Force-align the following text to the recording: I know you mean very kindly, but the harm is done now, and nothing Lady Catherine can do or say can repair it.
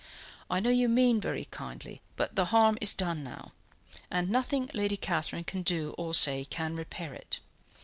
I 0.49 0.59
know 0.59 0.71
you 0.71 0.89
mean 0.89 1.21
very 1.21 1.45
kindly, 1.45 2.01
but 2.15 2.35
the 2.35 2.45
harm 2.45 2.75
is 2.81 2.95
done 2.95 3.23
now, 3.23 3.51
and 4.09 4.31
nothing 4.31 4.67
Lady 4.73 4.97
Catherine 4.97 5.43
can 5.43 5.61
do 5.61 5.93
or 5.95 6.15
say 6.15 6.43
can 6.43 6.75
repair 6.75 7.13
it. 7.13 7.39